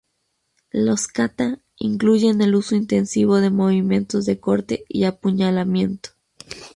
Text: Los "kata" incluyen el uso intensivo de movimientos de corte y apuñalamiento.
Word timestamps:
Los 0.71 1.07
"kata" 1.07 1.59
incluyen 1.77 2.41
el 2.41 2.55
uso 2.55 2.75
intensivo 2.75 3.39
de 3.39 3.51
movimientos 3.51 4.25
de 4.25 4.39
corte 4.39 4.83
y 4.89 5.03
apuñalamiento. 5.03 6.09